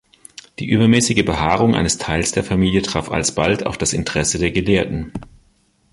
Die 0.57 0.65
übermäßige 0.67 1.23
Behaarung 1.25 1.75
eines 1.75 1.99
Teils 1.99 2.31
der 2.31 2.43
Familie 2.43 2.81
traf 2.81 3.11
alsbald 3.11 3.67
auf 3.67 3.77
das 3.77 3.93
Interesse 3.93 4.39
der 4.39 4.49
Gelehrten. 4.49 5.13